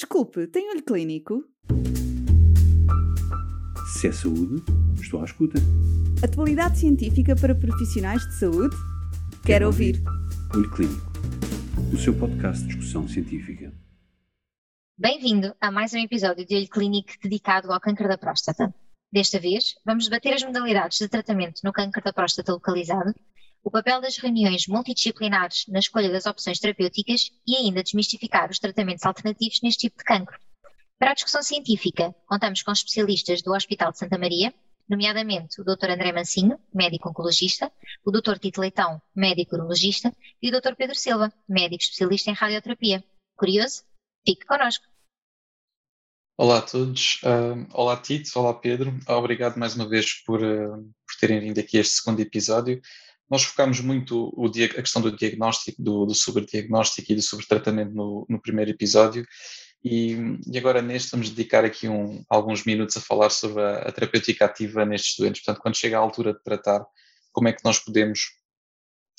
[0.00, 1.44] Desculpe, tem olho clínico?
[3.92, 4.64] Se é saúde,
[4.98, 5.58] estou à escuta.
[6.24, 8.74] Atualidade científica para profissionais de saúde?
[8.74, 10.02] Quero, Quero ouvir.
[10.54, 11.12] Olho Clínico,
[11.92, 13.74] o seu podcast de discussão científica.
[14.96, 18.74] Bem-vindo a mais um episódio de Olho Clínico dedicado ao câncer da próstata.
[19.12, 23.12] Desta vez, vamos debater as modalidades de tratamento no câncer da próstata localizado,
[23.62, 29.04] o papel das reuniões multidisciplinares na escolha das opções terapêuticas e ainda desmistificar os tratamentos
[29.04, 30.38] alternativos neste tipo de cancro.
[30.98, 34.52] Para a discussão científica, contamos com especialistas do Hospital de Santa Maria,
[34.88, 35.90] nomeadamente o Dr.
[35.90, 37.70] André Mancinho, médico oncologista,
[38.04, 38.38] o Dr.
[38.38, 40.74] Tito Leitão, médico urologista, e o Dr.
[40.76, 43.04] Pedro Silva, médico especialista em radioterapia.
[43.36, 43.84] Curioso?
[44.26, 44.84] Fique connosco.
[46.36, 51.20] Olá a todos, uh, olá Tito, olá Pedro, obrigado mais uma vez por, uh, por
[51.20, 52.80] terem vindo aqui a este segundo episódio
[53.30, 58.26] nós focámos muito o, a questão do diagnóstico, do, do sobrediagnóstico e do sobretratamento no,
[58.28, 59.24] no primeiro episódio,
[59.82, 60.16] e,
[60.46, 64.44] e, agora neste vamos dedicar aqui um, alguns minutos a falar sobre a, a, terapêutica
[64.44, 65.42] ativa nestes doentes.
[65.42, 66.84] Portanto, quando chega a altura de tratar,
[67.32, 68.26] como é que nós podemos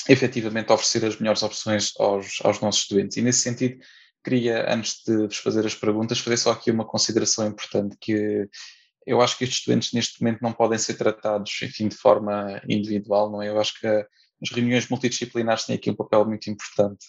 [0.08, 3.18] efetivamente oferecer as melhores opções aos, aos nossos doentes.
[3.18, 3.80] E nesse sentido,
[4.24, 8.48] queria, antes de vos fazer as perguntas, fazer só aqui uma consideração importante, que
[9.06, 13.32] eu acho que estes doentes neste momento não podem ser tratados, enfim, de forma individual,
[13.32, 13.50] não é?
[13.50, 17.06] Eu acho que as reuniões multidisciplinares têm aqui um papel muito importante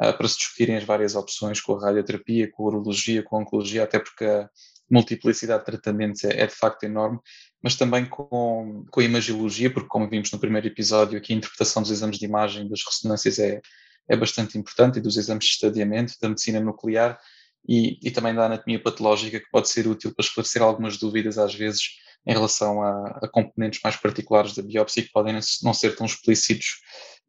[0.00, 3.40] uh, para se discutirem as várias opções com a radioterapia, com a urologia, com a
[3.40, 4.48] oncologia, até porque a
[4.90, 7.18] multiplicidade de tratamentos é, é de facto enorme,
[7.62, 11.82] mas também com, com a imagiologia, porque como vimos no primeiro episódio, aqui a interpretação
[11.82, 13.60] dos exames de imagem das ressonâncias é,
[14.08, 17.18] é bastante importante e dos exames de estadiamento, da medicina nuclear,
[17.66, 21.54] e, e, também da anatomia patológica, que pode ser útil para esclarecer algumas dúvidas, às
[21.54, 21.82] vezes,
[22.26, 26.80] em relação a, a componentes mais particulares da biópsia que podem não ser tão explícitos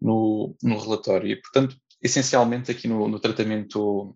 [0.02, 1.32] no, no relatório.
[1.32, 4.16] E, portanto, essencialmente, aqui no, no tratamento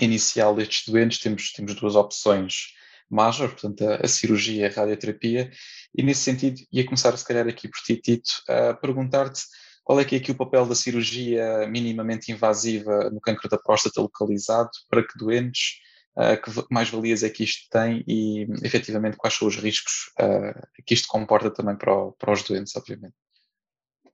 [0.00, 2.74] inicial destes doentes, temos, temos duas opções
[3.10, 5.50] major, portanto, a, a, cirurgia e a radioterapia,
[5.96, 9.42] e nesse sentido, ia começar, se calhar, aqui por ti, Tito, a perguntar-te
[9.84, 14.00] qual é que é aqui o papel da cirurgia minimamente invasiva no cancro da próstata
[14.00, 14.70] localizado?
[14.88, 15.80] Para que doentes?
[16.16, 20.92] Uh, que mais-valias é que isto tem e, efetivamente, quais são os riscos uh, que
[20.92, 23.14] isto comporta também para, o, para, os doentes, obviamente?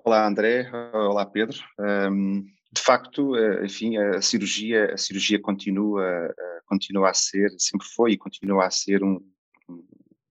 [0.04, 0.70] Olá, André.
[0.92, 1.58] Olá, Pedro.
[1.80, 6.32] Um, de facto, eh, enfim, a cirurgia, a cirurgia continua,
[6.66, 9.18] continua a ser, sempre foi e continua a ser um,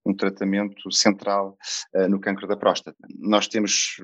[0.06, 1.58] um tratamento central
[2.08, 2.96] no cancro da próstata.
[3.18, 3.96] Nós temos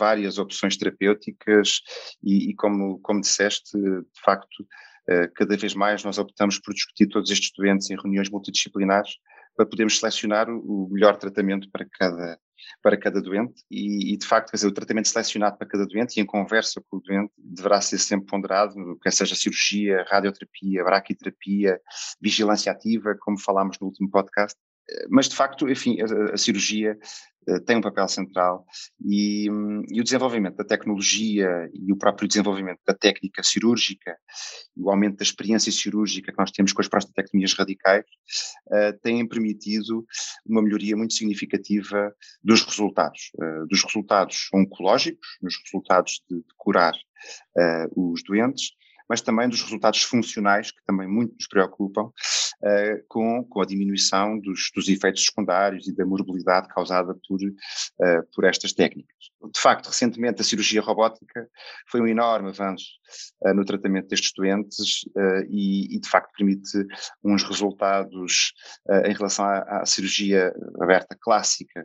[0.00, 1.80] várias opções terapêuticas
[2.22, 4.66] e, e como, como disseste, de facto,
[5.08, 9.16] eh, cada vez mais nós optamos por discutir todos estes doentes em reuniões multidisciplinares
[9.54, 12.38] para podermos selecionar o melhor tratamento para cada,
[12.82, 16.16] para cada doente e, e, de facto, quer dizer, o tratamento selecionado para cada doente
[16.16, 21.80] e em conversa com o doente deverá ser sempre ponderado, quer seja cirurgia, radioterapia, braquiterapia,
[22.20, 24.56] vigilância ativa, como falámos no último podcast,
[25.08, 26.98] mas de facto, enfim, a, a cirurgia
[27.66, 28.64] tem um papel central
[29.04, 34.16] e, um, e, o desenvolvimento da tecnologia e o próprio desenvolvimento da técnica cirúrgica
[34.76, 38.04] o aumento da experiência cirúrgica que nós temos com as prostatectomias radicais
[38.68, 40.04] uh, têm permitido
[40.46, 46.94] uma melhoria muito significativa dos resultados, uh, dos resultados oncológicos, nos resultados de, de curar
[47.94, 48.70] os doentes,
[49.10, 54.38] mas também dos resultados funcionais, que também muito nos preocupam, uh, com, com a diminuição
[54.38, 59.16] dos, dos efeitos secundários e da morbilidade causada por, uh, por estas técnicas.
[59.52, 61.48] De facto, recentemente a cirurgia robótica
[61.90, 62.84] foi um enorme avanço
[63.42, 65.00] uh, no tratamento destes doentes
[65.48, 66.70] e, e, de facto, permite
[67.24, 68.52] uns resultados
[69.04, 71.84] em relação à, à, cirurgia aberta clássica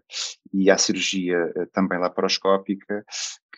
[0.53, 3.03] e à cirurgia também laparoscópica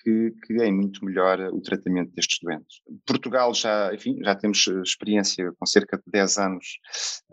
[0.08, 2.82] que, que é muito melhor o tratamento destes doentes.
[3.06, 6.66] Portugal já, enfim, já temos eh, experiência com cerca de 10 anos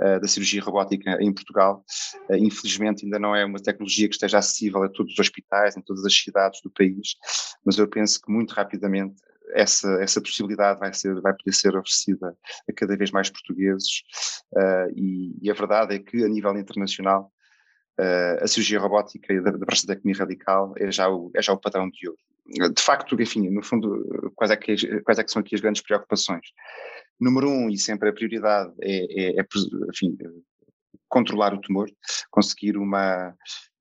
[0.00, 1.84] uh, da cirurgia robótica em Portugal.
[2.28, 5.82] Uh, infelizmente ainda não é uma tecnologia que esteja acessível a todos os hospitais, em
[5.82, 7.14] todas as cidades do país,
[7.64, 12.36] mas eu penso que muito rapidamente essa, essa possibilidade vai, ser, vai poder ser oferecida
[12.68, 14.02] a cada vez mais portugueses
[14.52, 17.30] uh, e, e, a verdade é que a nível internacional
[18.00, 21.88] uh, a cirurgia robótica da, da prostatectomia radical é já, o, é já o padrão
[21.88, 25.54] de ouro de facto, enfim, no fundo, quais é, que, quais é que são aqui
[25.54, 26.46] as grandes preocupações?
[27.18, 29.46] Número um, e sempre a prioridade, é, é, é
[29.88, 30.16] enfim,
[31.08, 31.88] controlar o tumor,
[32.30, 33.34] conseguir uma,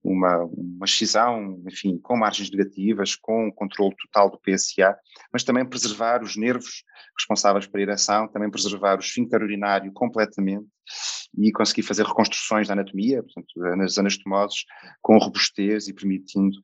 [0.03, 4.95] uma, uma excisão, enfim, com margens negativas, com controle total do PSA,
[5.31, 6.83] mas também preservar os nervos
[7.17, 10.67] responsáveis pela ereção, também preservar o esfíncter urinário completamente
[11.37, 14.65] e conseguir fazer reconstruções da anatomia, portanto, nas anastomoses,
[15.01, 16.57] com robustez e permitindo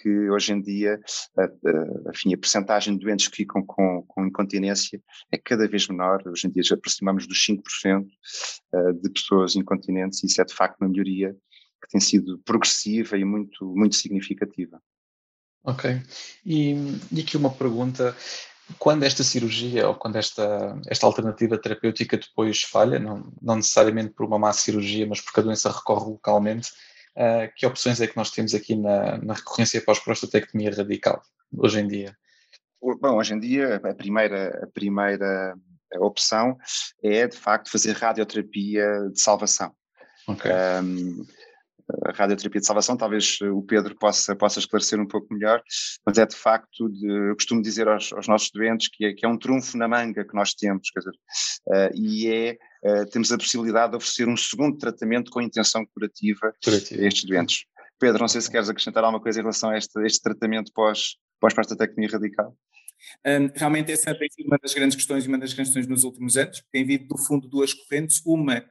[0.00, 1.00] que hoje em dia
[1.36, 6.22] a, enfim, a percentagem de doentes que ficam com, com incontinência é cada vez menor.
[6.26, 8.06] Hoje em dia já aproximamos dos 5%
[9.02, 11.36] de pessoas incontinentes e isso é de facto uma melhoria
[11.80, 14.80] que tem sido progressiva e muito, muito significativa.
[15.64, 16.00] Ok.
[16.44, 16.74] E,
[17.12, 18.16] e aqui uma pergunta
[18.78, 24.26] quando esta cirurgia ou quando esta, esta alternativa terapêutica depois falha, não, não necessariamente por
[24.26, 26.70] uma má cirurgia, mas porque a doença recorre localmente,
[27.18, 31.20] uh, que opções é que nós temos aqui na, na recorrência pós-prostatectomia radical,
[31.56, 32.16] hoje em dia?
[32.80, 35.54] Bom, hoje em dia a primeira, a primeira
[35.96, 36.56] opção
[37.02, 39.74] é de facto fazer radioterapia de salvação.
[40.28, 40.50] Okay.
[40.82, 41.26] Um,
[42.04, 45.62] a radioterapia de salvação, talvez o Pedro possa, possa esclarecer um pouco melhor,
[46.06, 49.24] mas é de facto, de, eu costumo dizer aos, aos nossos doentes que é, que
[49.24, 51.14] é, um trunfo na manga que nós temos, quer dizer,
[51.68, 56.52] uh, e é, uh, temos a possibilidade de oferecer um segundo tratamento com intenção curativa,
[56.62, 57.02] curativa.
[57.02, 57.64] a estes doentes.
[57.98, 61.16] Pedro, não sei se queres acrescentar alguma coisa em relação a este, este tratamento pós,
[61.40, 62.56] pós-prostatectomia radical.
[63.26, 66.04] Um, realmente essa tem sido uma das grandes questões e uma das grandes questões nos
[66.04, 66.62] últimos anos.
[66.70, 68.20] Tem havido, do fundo, duas correntes.
[68.24, 68.64] Uma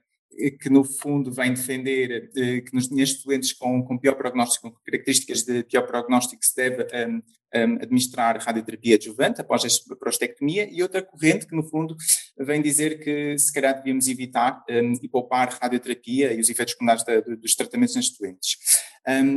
[0.59, 4.77] que no fundo vem defender eh, que nos, nestes doentes com, com pior prognóstico, com
[4.85, 7.21] características de pior prognóstico, se deve um,
[7.55, 11.95] um, administrar radioterapia adjuvante após a prostectomia, e outra corrente que no fundo
[12.37, 17.03] vem dizer que se calhar devíamos evitar um, e poupar radioterapia e os efeitos secundários
[17.03, 18.57] da, dos tratamentos nestes doentes.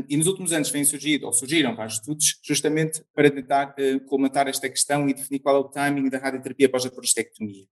[0.08, 4.48] e nos últimos anos vem surgido, ou surgiram vários estudos, justamente para tentar uh, colmatar
[4.48, 7.66] esta questão e definir qual é o timing da radioterapia após a prostectomia.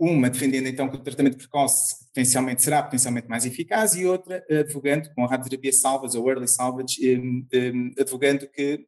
[0.00, 5.12] Uma defendendo então que o tratamento precoce potencialmente será potencialmente mais eficaz e outra advogando
[5.14, 8.86] com a radioterapia salvage ou early salvage, um, um, advogando que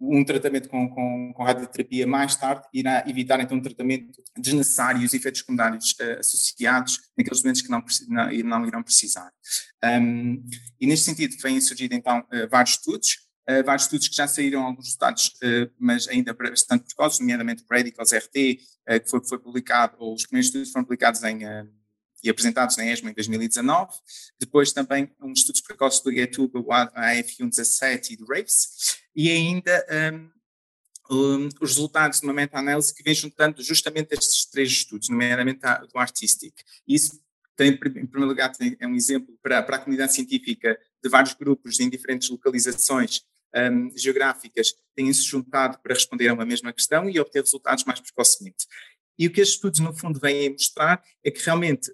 [0.00, 5.02] um, um tratamento com, com, com, radioterapia mais tarde irá evitar então um tratamento desnecessário
[5.02, 9.32] e os efeitos secundários uh, associados naqueles doentes que não, não, não irão precisar.
[9.84, 10.44] Um,
[10.80, 14.84] e neste sentido vêm surgindo então vários estudos, Uh, vários estudos que já saíram alguns
[14.84, 19.96] resultados, uh, mas ainda bastante precoces, nomeadamente o Radicals RT, uh, que foi, foi publicado,
[19.98, 21.40] ou os primeiros estudos foram publicados em,
[22.22, 23.92] e apresentados na ESMA em 2019.
[24.38, 28.98] Depois também uns estudos precoces do GETUB, o AF117 e do RAPES.
[29.16, 30.30] E ainda um,
[31.10, 35.78] um, os resultados de uma meta-análise que vem juntando justamente estes três estudos, nomeadamente a,
[35.78, 36.54] do Artistic.
[36.86, 37.20] Isso
[37.56, 37.76] tem, em
[38.06, 41.90] primeiro lugar, tem, é um exemplo para, para a comunidade científica de vários grupos em
[41.90, 43.22] diferentes localizações
[43.54, 48.66] um, geográficas têm-se juntado para responder a uma mesma questão e obter resultados mais precocemente.
[49.18, 51.92] E o que estes estudos, no fundo, vêm mostrar é que realmente,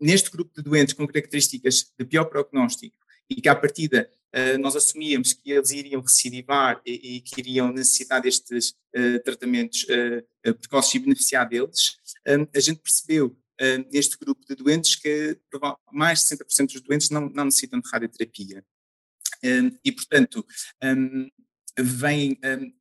[0.00, 2.96] neste grupo de doentes com características de pior prognóstico
[3.28, 7.72] e que, à partida, uh, nós assumíamos que eles iriam recidivar e, e que iriam
[7.72, 11.96] necessitar destes uh, tratamentos uh, precoces e beneficiar deles,
[12.26, 13.36] um, a gente percebeu
[13.90, 15.36] neste grupo de doentes que
[15.92, 18.64] mais de 60% dos doentes não, não necessitam de radioterapia.
[19.44, 20.44] Hum, e, portanto,
[20.82, 21.28] um,
[21.78, 22.72] vem um,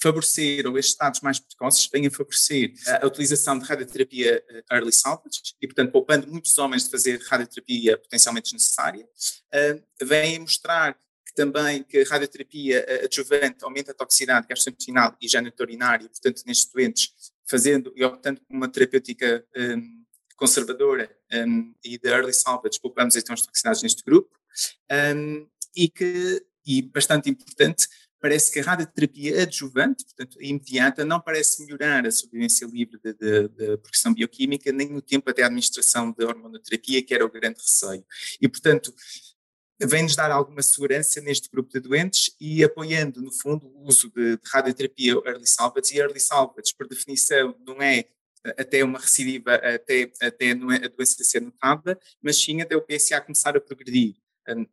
[0.00, 2.72] favorecer, ou estes estados mais precoces, vêm a favorecer
[3.02, 7.98] a, utilização de radioterapia eh, early salvage, e, portanto, poupando muitos homens de fazer radioterapia
[7.98, 9.06] potencialmente desnecessária,
[9.52, 10.96] a mostrar
[11.36, 17.12] também que a radioterapia eh, adjuvante aumenta a toxicidade gastrointestinal e geniturinária, portanto, nestes doentes,
[17.48, 20.04] fazendo e optando por uma terapêutica um,
[20.36, 24.34] conservadora um, e de early salvage, poupamos então as toxicidades neste grupo.
[24.90, 27.86] Um, e que, e bastante importante,
[28.20, 34.12] parece que a radioterapia adjuvante, portanto imediata, não parece melhorar a sobrevivência livre da progressão
[34.12, 38.04] bioquímica, nem o tempo até a administração da hormonoterapia, que era o grande receio.
[38.40, 38.92] E, portanto,
[39.80, 44.36] vem-nos dar alguma segurança neste grupo de doentes e apoiando, no fundo, o uso de,
[44.36, 45.94] de radioterapia early salvage.
[45.94, 48.06] E early salvage, por definição, não é
[48.56, 53.56] até uma recidiva, até, até a doença ser notada, mas sim até o PSA começar
[53.56, 54.14] a progredir.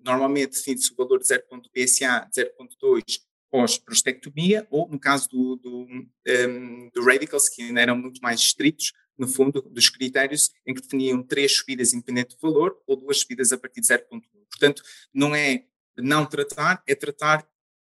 [0.04, 7.06] Normalmente define-se o valor de 0.PSA, 0.2 pós-prostectomia, ou no caso do, do, um, do
[7.06, 11.58] Radicals, que ainda eram muito mais estritos, no fundo, dos critérios em que definiam três
[11.58, 14.22] subidas independente do valor ou duas subidas a partir de 0.1.
[14.50, 14.82] Portanto,
[15.14, 15.66] não é
[15.96, 17.48] não tratar, é tratar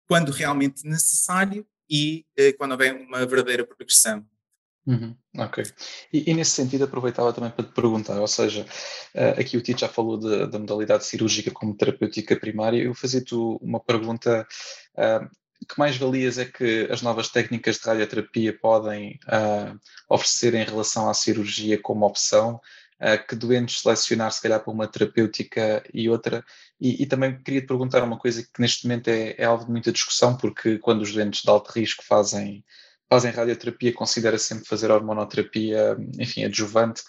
[0.06, 4.24] quando realmente necessário e eh, quando houver uma verdadeira progressão.
[4.88, 5.64] Uhum, ok.
[6.10, 8.64] E, e, nesse sentido aproveitava também para te perguntar, ou seja,
[9.14, 13.80] uh, aqui o Tito já falou da modalidade cirúrgica como terapêutica primária, eu fazia-te uma
[13.80, 14.48] pergunta,
[14.94, 15.28] uh,
[15.68, 19.78] que mais valias é que as novas técnicas de radioterapia podem uh,
[20.08, 22.58] oferecer em relação à cirurgia como opção,
[23.28, 26.44] que doentes selecionar se calhar para uma terapêutica e outra,
[26.80, 29.70] e, e também queria te perguntar uma coisa que neste momento é, é alvo de
[29.70, 32.64] muita discussão, porque quando os doentes de alto risco fazem
[33.08, 37.02] fazem radioterapia, considera sempre fazer hormonoterapia, enfim, adjuvante.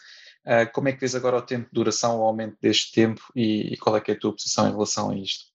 [0.46, 3.74] Uh, como é que vês agora o tempo de duração, o aumento deste tempo e,
[3.74, 5.46] e, qual é é a tua posição em relação a isto?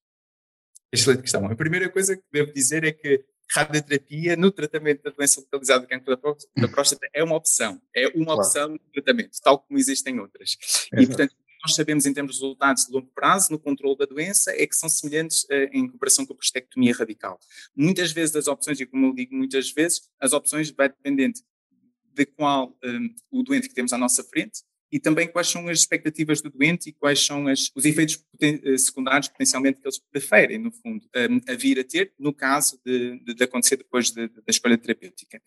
[0.93, 1.47] Excelente questão.
[1.47, 5.89] A primeira coisa que devo dizer é que radioterapia no tratamento da doença localizada do
[5.89, 6.17] cancro
[6.57, 8.41] da próstata é uma opção, é uma claro.
[8.41, 10.57] opção de tratamento, tal como existem outras.
[10.93, 14.52] E, portanto, nós sabemos em termos de resultados de longo prazo no controle da doença
[14.52, 17.40] é que são semelhantes uh, em comparação com a prostectomia radical.
[17.75, 21.40] Muitas vezes as opções, e como eu digo muitas vezes, as opções vai dependendo
[22.12, 25.78] de qual um, o doente que temos à nossa frente e também quais são as
[25.78, 30.56] expectativas do doente e quais são as, os efeitos eh, secundários potencialmente que eles preferem,
[30.59, 34.28] no fundo, um, a vir a ter, no caso de, de, de acontecer depois de,
[34.28, 35.42] da escolha terapêutica.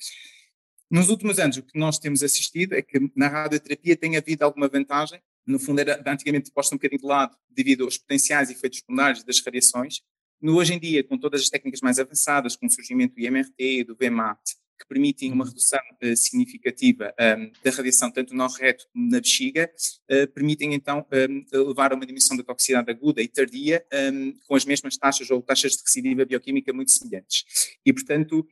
[0.91, 4.67] Nos últimos anos, o que nós temos assistido é que na radioterapia tem havido alguma
[4.67, 9.24] vantagem, no fundo era antigamente posta um bocadinho de lado devido aos potenciais efeitos secundários
[9.24, 10.01] das radiações.
[10.42, 13.86] No, hoje em dia, com todas as técnicas mais avançadas, com o surgimento do IMRT,
[13.86, 14.39] do VMAT,
[14.77, 19.72] que permitem uma redução uh, significativa um, da radiação, tanto no reto como na bexiga,
[20.12, 24.56] uh, permitem então um, levar a uma diminuição da toxicidade aguda e tardia um, com
[24.56, 27.44] as mesmas taxas ou taxas de recidiva bioquímica muito semelhantes.
[27.84, 28.48] E, portanto,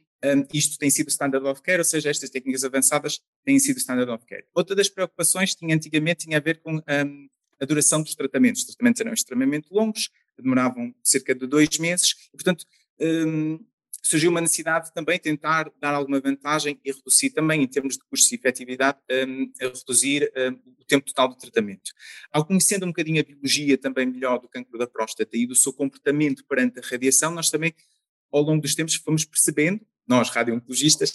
[0.54, 4.26] isto tem sido standard of care, ou seja, estas técnicas avançadas têm sido standard of
[4.26, 4.46] care.
[4.54, 6.82] Outra das preocupações tinha antigamente tinha a ver com
[7.60, 8.62] a duração dos tratamentos.
[8.62, 12.66] Os tratamentos eram extremamente longos, demoravam cerca de dois meses, e, portanto,
[14.06, 18.04] surgiu uma necessidade de também tentar dar alguma vantagem e reduzir também, em termos de
[18.04, 21.92] custos e efetividade, um, reduzir um, o tempo total do tratamento.
[22.32, 25.74] Ao conhecendo um bocadinho a biologia também melhor do cancro da próstata e do seu
[25.74, 27.74] comportamento perante a radiação, nós também,
[28.32, 31.14] ao longo dos tempos, fomos percebendo, nós radio-oncologistas,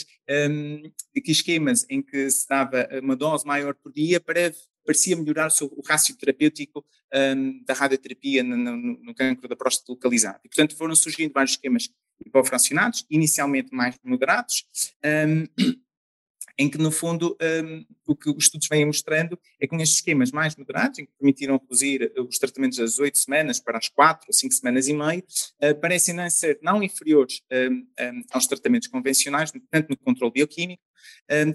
[0.50, 0.82] um,
[1.22, 4.52] que esquemas em que se dava uma dose maior por dia para
[4.84, 9.92] parecia melhorar o, o rácio terapêutico um, da radioterapia no, no, no, cancro da próstata
[9.92, 10.40] localizado.
[10.44, 11.88] E, portanto, foram surgindo vários esquemas
[12.24, 14.64] hipofracionados, inicialmente mais moderados,
[15.04, 15.44] um,
[16.60, 20.30] em que, no fundo, um, o que os estudos vêm mostrando é que nestes esquemas
[20.30, 24.34] mais moderados, em que permitiram reduzir os tratamentos das oito semanas para as quatro ou
[24.34, 25.24] cinco semanas e meio,
[25.62, 30.82] uh, parecem não ser não inferiores um, um, aos tratamentos convencionais, tanto no controle bioquímico,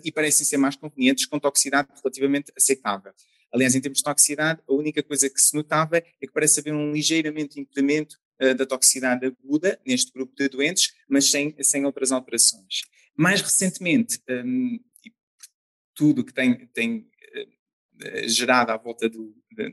[0.04, 3.14] e parecem ser mais convenientes com toxicidade relativamente aceitável.
[3.54, 6.74] Aliás, em termos de toxicidade, a única coisa que se notava é que parece haver
[6.74, 12.12] um ligeiramente incremento uh, da toxicidade aguda neste grupo de doentes, mas sem, sem outras
[12.12, 12.82] alterações.
[13.16, 14.80] Mais recentemente, um,
[15.96, 19.72] tudo que tem, tem uh, gerado à volta do, de,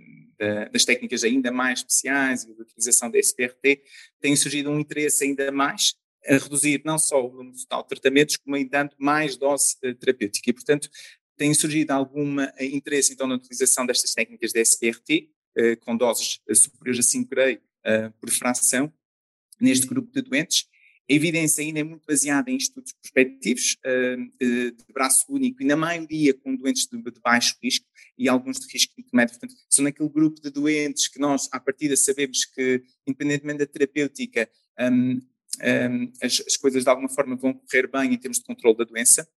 [0.72, 3.82] das técnicas ainda mais especiais e da utilização da SPRT,
[4.20, 5.94] tem surgido um interesse ainda mais
[6.26, 9.94] a reduzir não só o número total de tratamentos, como ainda dando mais dose uh,
[9.94, 10.50] terapêutica.
[10.50, 10.88] E, portanto,
[11.36, 15.30] tem surgido algum interesse então na utilização destas técnicas de SPRT,
[15.80, 18.92] com doses superiores a 5 gray uh, por fração
[19.60, 20.68] neste grupo de doentes.
[21.10, 25.76] A evidência ainda é muito baseada em estudos prospectivos uh, de braço único e na
[25.76, 29.38] maioria com doentes de, baixo risco e alguns de risco intermédio.
[29.38, 34.48] Portanto, são naquele grupo de doentes que nós, à partida, sabemos que, independentemente da terapêutica,
[34.80, 35.20] um,
[35.60, 38.84] um, as, as, coisas de alguma forma vão correr bem em termos de controle da
[38.84, 39.28] doença.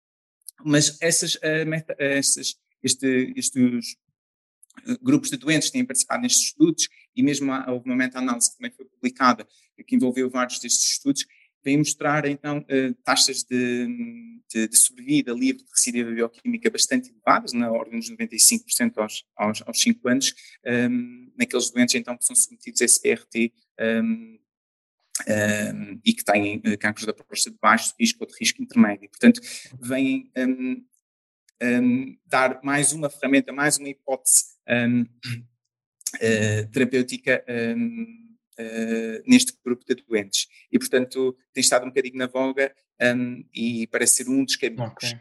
[0.64, 2.56] Mas essas, meta, essas
[2.86, 3.98] este, estes
[5.02, 8.86] grupos de doentes têm participado nestes estudos e mesmo houve uma meta-análise que também foi
[8.86, 9.48] publicada,
[9.88, 11.26] que envolveu vários destes estudos,
[11.66, 13.88] vem mostrar então eh, taxas de,
[14.54, 19.64] de, de, sobrevida livre de recidiva bioquímica bastante elevadas, na ordem dos 95% aos, aos,
[19.66, 24.40] aos 5 anos, um, naqueles doentes então que são submetidos a SPRT um,
[25.28, 29.10] um, e que têm uh, cancros da próstata de baixo risco ou de risco intermédio.
[29.10, 29.42] Portanto,
[29.82, 30.32] vêm
[32.28, 35.06] dar mais uma ferramenta, mais uma hipótese uh,
[36.22, 37.44] eh, terapêutica
[38.60, 40.48] uh, eh, neste grupo de doentes.
[40.72, 44.92] E, portanto, tem estado um bocadinho na voga um, e parece ser um dos caminhos.
[44.92, 45.20] Okay.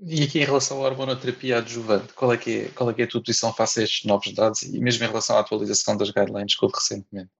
[0.00, 3.04] e aqui em relação à hormonoterapia adjuvante, qual é, que é, qual é que é
[3.04, 6.10] a tua posição face a estes novos dados e mesmo em relação à atualização das
[6.10, 7.30] guidelines que houve recentemente?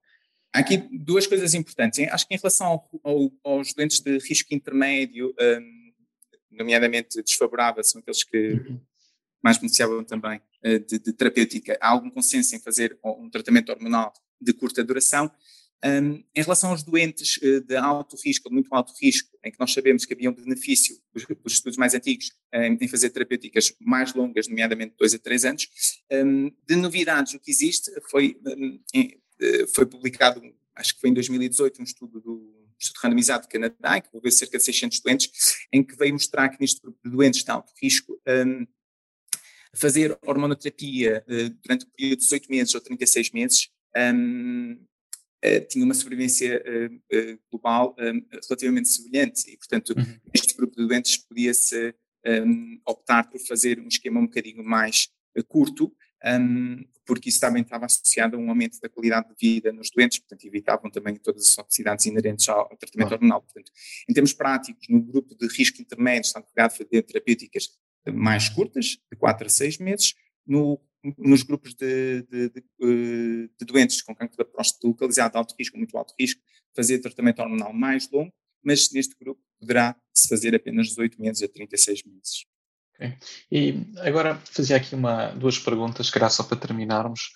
[0.53, 1.99] Há aqui duas coisas importantes.
[2.11, 5.93] Acho que em relação ao, ao, aos doentes de risco intermédio, um,
[6.51, 8.79] nomeadamente desfavorável, são aqueles que uhum
[9.43, 11.77] mais beneficiavam também uh, de, de, terapêutica.
[11.81, 15.31] Há algum consenso em fazer um tratamento hormonal de curta duração.
[15.85, 19.59] Um, em relação aos doentes uh, de alto risco, de muito alto risco, em que
[19.59, 23.73] nós sabemos que havia um benefício, os, os estudos mais antigos, um, em fazer terapêuticas
[23.81, 25.67] mais longas, nomeadamente 2 a 3 anos,
[26.09, 28.39] um, de novidades, o que existe foi,
[28.93, 29.07] em,
[29.41, 30.41] uh, foi publicado,
[30.73, 34.57] acho que foi em 2018, um estudo do estudo randomizado do Canadá, que envolveu cerca
[34.57, 35.29] de 600 doentes,
[35.71, 38.17] em que veio mostrar que neste grupo de doentes de alto risco,
[39.73, 44.87] fazer hormonoterapia uh, durante o período de 18 meses ou 36 meses um, uh,
[45.41, 50.19] eh, tinha uma sobrevivência uh, global um, relativamente semelhante e, portanto, uhum.
[50.33, 51.93] este grupo de doentes podia-se
[52.25, 55.09] um, optar por fazer um esquema um bocadinho mais
[55.47, 55.93] curto
[57.05, 60.45] porque isso também estava associado a um aumento da qualidade de vida nos doentes, portanto,
[60.45, 63.15] evitavam também todas as toxicidades inerentes ao, ao tratamento ah.
[63.15, 63.41] hormonal.
[63.41, 63.71] Portanto,
[64.09, 67.69] em termos práticos, no grupo de risco intermédio, estão pegados de terapêuticas
[68.13, 70.13] mais curtas, de 4 a 6 meses,
[70.45, 70.79] no,
[71.17, 75.55] nos grupos de, de, de, eh, de, doentes com cancro da próstata localizado de alto
[75.57, 76.41] risco, muito alto risco,
[76.75, 78.33] fazer tratamento hormonal mais longo,
[78.63, 82.45] mas neste grupo poderá-se fazer apenas 18 meses a 36 meses.
[82.95, 83.17] Okay.
[83.51, 87.31] E agora fazia aqui uma, duas perguntas, que era só para terminarmos.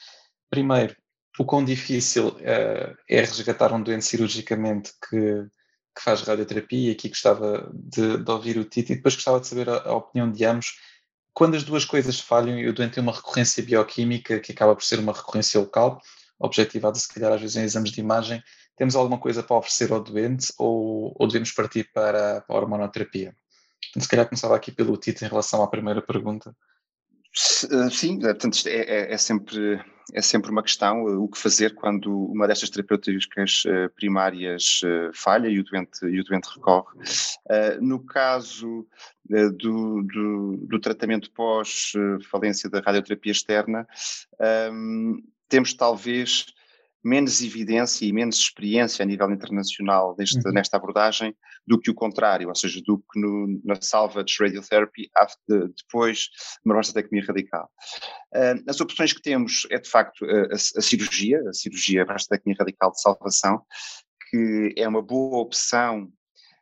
[0.49, 0.95] Primeiro,
[1.39, 5.45] o quão difícil uh, é resgatar um doente cirurgicamente que,
[5.95, 6.91] que faz radioterapia?
[6.91, 10.31] Aqui gostava de, de, ouvir o Tito e depois gostava de saber a, a, opinião
[10.31, 10.73] de ambos.
[11.37, 14.83] Quando as duas coisas falham e o doente tem uma recorrência bioquímica que acaba por
[14.83, 16.01] ser uma recorrência local,
[16.39, 18.41] objetivada se calhar às vezes em exames de imagem,
[18.75, 23.35] temos alguma coisa para oferecer ao doente ou, ou devemos partir para, para a hormonoterapia?
[23.99, 26.55] Se calhar começava aqui pelo Tito em relação à primeira pergunta.
[27.71, 29.79] Eh, sim, é, portanto, é, é, é, sempre,
[30.13, 34.81] é sempre uma questão eh, o que fazer quando uma destas terapêuticas eh, primárias
[35.13, 36.97] falha e o doente, e o doente recorre.
[37.81, 38.87] No caso
[39.25, 43.87] do, do, do tratamento pós-falência da radioterapia externa,
[44.39, 45.17] ehm,
[45.49, 46.45] temos talvez
[47.07, 50.53] menos evidência e menos experiência a nível internacional neste, uhum.
[50.53, 51.35] nesta abordagem
[51.65, 56.61] do que o contrário, ou seja, do que no, na salvage radiotherapy after, depois de
[56.65, 57.69] uma mastectomia radical.
[58.35, 62.91] Uh, as opções que temos é, de facto, a, a cirurgia, a cirurgia mastectomia radical
[62.91, 63.61] de salvação,
[64.29, 66.11] que é uma boa opção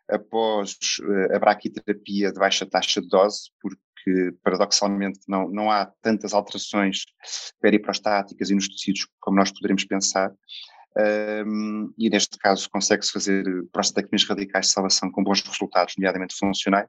[0.09, 5.91] após uh, a braquiterapia de baixa taxa de dose, porque que paradoxalmente não, não há
[6.01, 7.05] tantas alterações
[7.59, 10.31] periprostáticas e nos tecidos como nós poderíamos pensar.
[10.97, 13.43] Um, e neste caso consegue-se fazer
[13.73, 16.87] prostatectomias radicais de salvação com bons resultados, nomeadamente funcionais.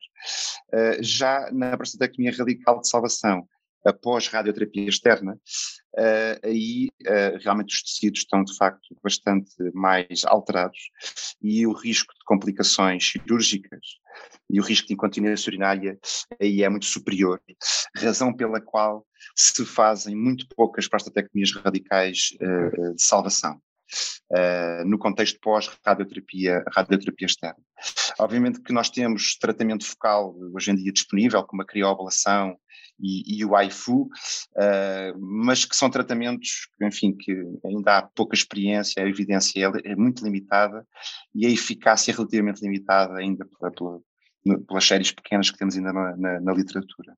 [0.72, 3.48] Uh, já na prostatectomia radical de salvação,
[3.84, 10.90] após radioterapia externa, uh, aí uh, realmente os tecidos estão de facto bastante mais alterados
[11.42, 13.98] e o risco de complicações cirúrgicas
[14.50, 15.98] e o risco de incontinência urinária
[16.40, 17.40] aí é muito superior,
[17.96, 23.60] razão pela qual se fazem muito poucas prostatectomias radicais uh, de salvação.
[24.32, 27.62] Uh, no contexto pós-radioterapia radioterapia externa.
[28.18, 32.58] Obviamente que nós temos tratamento focal hoje em dia disponível, como a crioablação
[32.98, 37.32] e, e o AIFU, uh, mas que são tratamentos, enfim, que
[37.64, 40.86] ainda há pouca experiência, a evidência é, é muito limitada
[41.34, 44.00] e a eficácia é relativamente limitada ainda pela, pela,
[44.66, 47.16] pelas séries pequenas que temos ainda na, na, na literatura.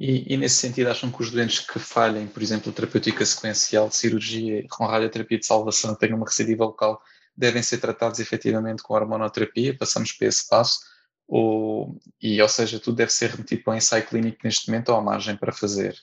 [0.00, 4.66] E, e, nesse sentido, acham que os doentes que falhem, por exemplo, terapêutica sequencial cirurgia
[4.68, 7.00] com radioterapia de salvação tenham uma recidiva local,
[7.34, 9.76] devem ser tratados efetivamente com hormonoterapia?
[9.76, 10.80] Passamos para esse passo?
[11.28, 14.96] Ou, e, ou seja, tudo deve ser remetido para o ensaio clínico neste momento ou
[14.96, 15.96] à margem para fazer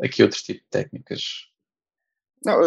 [0.00, 1.22] aqui outro tipo de técnicas?
[2.44, 2.60] Não,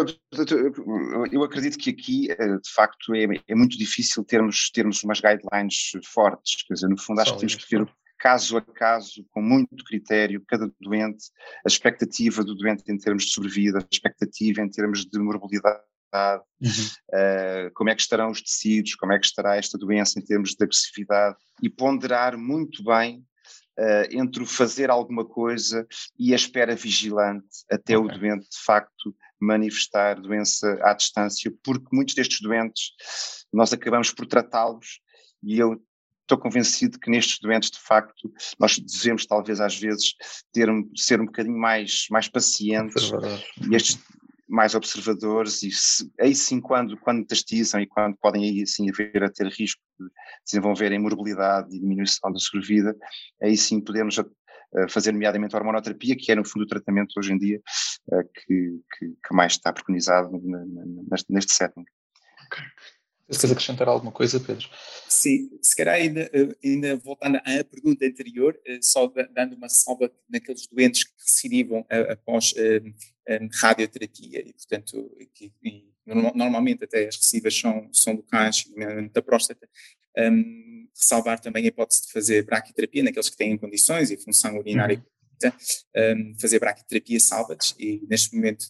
[1.32, 5.92] eu acredito que aqui, eh, de facto, é, é, muito difícil termos, termos umas guidelines
[6.04, 9.40] fortes, quer dizer, no fundo acho Só que temos que ver caso a caso, com
[9.40, 11.30] muito critério, cada doente,
[11.64, 15.82] a expectativa do doente em termos de sobrevida, a expectativa em termos de morbilidade,
[16.60, 16.68] uhum.
[16.68, 20.54] uh, como é que estarão os tecidos, como é que estará esta doença em termos
[20.54, 23.24] de agressividade, e ponderar muito bem
[23.78, 25.86] uh, entre o fazer alguma coisa
[26.18, 28.16] e a espera vigilante até okay.
[28.16, 32.92] o doente de facto manifestar doença à distância, porque muitos destes doentes
[33.52, 35.00] nós acabamos por tratá-los
[35.42, 35.80] e eu
[36.30, 40.14] estou convencido que nestes doentes, de facto, nós devemos talvez às vezes
[40.52, 43.10] ter, ser um bocadinho mais, mais pacientes
[43.68, 43.98] e estes,
[44.50, 49.22] mais observadores e se, aí sim quando, quando metastizam e quando podem aí sim haver
[49.22, 50.06] a ter risco de
[50.44, 52.94] desenvolverem morbilidade e diminuição da sobrevida,
[53.40, 57.32] aí sim podemos eh, fazer nomeadamente a hormonoterapia, que é no fundo o tratamento hoje
[57.32, 57.60] em dia
[58.12, 60.30] eh, que, que, que mais está preconizado
[61.10, 61.84] neste, neste setting.
[62.46, 62.64] Okay.
[63.30, 64.68] Queres acrescentar alguma coisa, Pedro?
[65.08, 70.66] Sim, se calhar ainda, eh, ainda voltando à pergunta anterior, só dando uma salva naqueles
[70.66, 77.88] doentes que recidivam após um, radioterapia e, portanto, que, e, normalmente até as recibas são,
[77.92, 78.64] são locais,
[79.12, 79.68] da próstata,
[80.18, 85.04] um, ressalvar também a hipótese de fazer braquiterapia naqueles que têm condições e função urinária
[85.44, 85.52] uhum.
[85.96, 88.66] um, fazer braquiterapia salvage e neste momento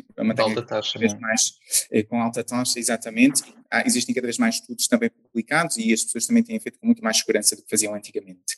[0.00, 1.18] tipo, matéria alta taxa, cada vez é?
[1.18, 1.52] mais
[1.90, 3.42] eh, com alta taxa, exatamente.
[3.70, 6.86] Há, existem cada vez mais estudos também publicados e as pessoas também têm feito com
[6.86, 8.56] muito mais segurança do que faziam antigamente.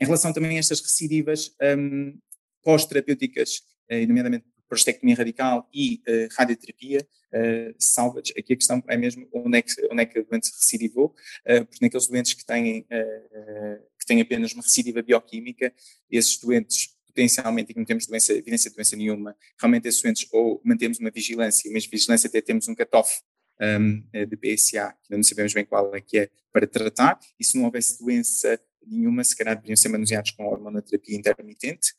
[0.00, 2.18] Em relação também a estas recidivas um,
[2.62, 9.28] pós-terapêuticas, eh, nomeadamente prostectomia radical e uh, radioterapia, uh, salvage, aqui a questão é mesmo
[9.30, 11.14] onde é que, onde é que a doença recidivou,
[11.46, 15.74] uh, porque naqueles doentes que têm, que têm apenas uma recidiva bioquímica,
[16.10, 20.26] esses doentes potencialmente e que não temos doença, evidência de doença nenhuma, realmente esses doentes
[20.32, 23.20] ou mantemos uma vigilância, mas vigilância até temos um cutoff
[23.60, 27.44] um, de PSA, que ainda não sabemos bem qual é que é, para tratar, e
[27.44, 31.92] se não houvesse doença nenhuma, se calhar deveriam ser manuseados com hormonoterapia intermitente.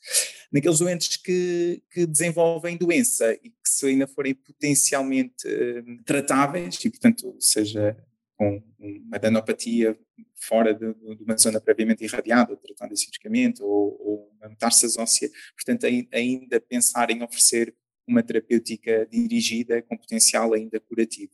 [0.52, 6.90] Naqueles doentes que, que desenvolvem doença e que se ainda forem potencialmente uh, tratáveis, e
[6.90, 7.96] portanto seja
[8.44, 9.98] com uma adenopatia
[10.36, 15.86] fora de, de, uma zona previamente irradiada, tratando cirurgicamente, ou, ou uma metástase óssea, portanto
[16.12, 17.74] ainda pensar em oferecer
[18.06, 21.32] uma terapêutica dirigida com potencial ainda curativo.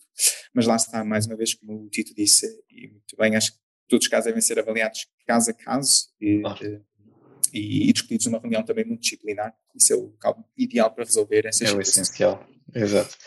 [0.53, 3.59] Mas lá está, mais uma vez, como o Tito disse, e muito bem, acho que
[3.87, 6.85] todos os casos devem ser avaliados caso a caso e, claro.
[7.51, 9.51] e, e discutidos numa reunião também muito disciplinar.
[9.75, 10.13] Isso é o
[10.55, 13.17] ideal para resolver essas É o essencial, exato.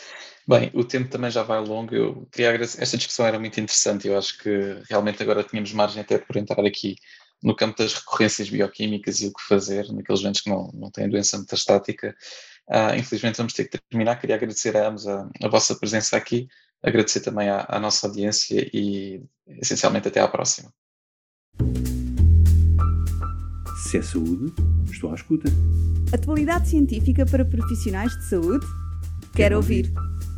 [0.46, 1.94] Bem, o tempo também já vai longo.
[1.94, 2.82] Eu queria agradecer.
[2.82, 4.08] Esta discussão era muito interessante.
[4.08, 6.96] Eu acho que realmente agora tínhamos margem até por entrar aqui
[7.42, 11.08] no campo das recorrências bioquímicas e o que fazer naqueles doentes que não, não têm
[11.08, 12.14] doença metastática.
[12.68, 14.16] Uh, infelizmente vamos ter que terminar.
[14.16, 16.48] Queria agradecer a ambos a, a vossa presença aqui,
[16.82, 19.22] agradecer também à, à nossa audiência e
[19.60, 20.72] essencialmente até à próxima.
[23.84, 24.52] Se é saúde,
[24.90, 25.48] estou à escuta.
[26.12, 28.66] Atualidade científica para profissionais de saúde?
[29.34, 29.92] Quero, Quero ouvir.
[29.94, 30.11] ouvir.